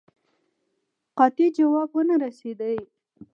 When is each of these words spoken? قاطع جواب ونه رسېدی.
قاطع 1.17 1.47
جواب 1.57 1.89
ونه 1.97 2.15
رسېدی. 2.23 2.75